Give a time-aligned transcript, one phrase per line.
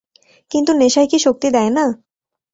[0.51, 1.85] কিন্তু নেশায় কি শক্তি দেয় না?